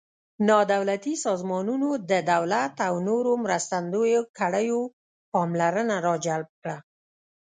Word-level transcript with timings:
نا 0.47 0.59
دولتي 0.73 1.13
سازمانونو 1.25 1.89
د 2.09 2.11
دولت 2.33 2.75
او 2.87 2.93
نورو 3.09 3.31
مرستندویه 3.43 4.21
کړیو 4.39 4.79
پاملرنه 5.31 5.97
را 6.05 6.15
جلب 6.25 6.49
کړه. 6.61 6.77